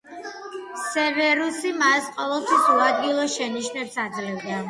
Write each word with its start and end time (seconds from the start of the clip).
სევერუსი 0.93 1.73
მას 1.81 2.09
ყოველთვის 2.15 2.63
უადგილო 2.77 3.27
შენიშვნებს 3.37 4.01
აძლევდა. 4.07 4.59